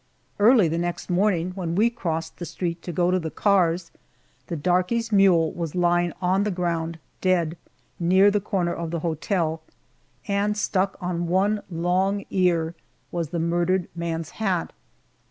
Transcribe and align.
Early 0.39 0.67
the 0.67 0.79
next 0.79 1.11
morning, 1.11 1.51
when 1.51 1.75
we 1.75 1.91
crossed 1.91 2.37
the 2.39 2.45
street 2.47 2.81
to 2.81 2.91
go 2.91 3.11
to 3.11 3.19
the 3.19 3.29
cars, 3.29 3.91
the 4.47 4.55
darky's 4.55 5.11
mule 5.11 5.51
was 5.51 5.75
lying 5.75 6.11
on 6.19 6.43
the 6.43 6.49
ground, 6.49 6.97
dead, 7.21 7.55
near 7.99 8.31
the 8.31 8.41
corner 8.41 8.73
of 8.73 8.89
the 8.89 9.01
hotel, 9.01 9.61
and 10.27 10.57
stuck 10.57 10.97
on 11.01 11.27
one 11.27 11.61
long 11.69 12.25
ear 12.31 12.73
was 13.11 13.29
the 13.29 13.37
murdered 13.37 13.89
man's 13.95 14.31
hat. 14.31 14.73